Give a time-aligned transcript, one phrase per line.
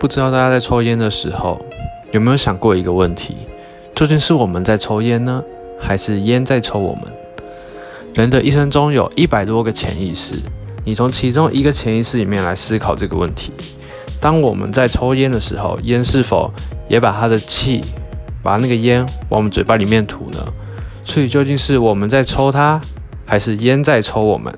[0.00, 1.60] 不知道大家在抽烟的时候
[2.10, 3.36] 有没有想过一个问题？
[3.94, 5.44] 究竟是我们在抽烟呢
[5.78, 7.04] 还是烟在抽我们？
[8.14, 10.36] 人的一生中有一百多个潜意识
[10.86, 13.52] 你从其中一个潜意识里面来思考这个问题。
[14.18, 16.50] 当我们在抽烟的时候烟是否
[16.88, 17.84] 也把它的气
[18.42, 20.38] 把那个烟往我们嘴巴里面吐呢？
[21.04, 22.80] 所以究竟是我们在抽它
[23.26, 24.50] 还是烟在抽我们？